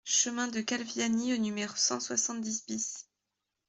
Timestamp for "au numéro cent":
1.35-1.99